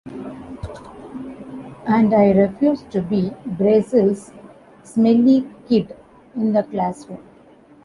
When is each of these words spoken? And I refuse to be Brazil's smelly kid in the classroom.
And 1.85 2.11
I 2.11 2.31
refuse 2.31 2.81
to 2.89 3.03
be 3.03 3.29
Brazil's 3.45 4.31
smelly 4.81 5.47
kid 5.69 5.95
in 6.35 6.53
the 6.53 6.63
classroom. 6.63 7.21